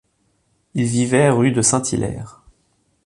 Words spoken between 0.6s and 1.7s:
Il vivait rue de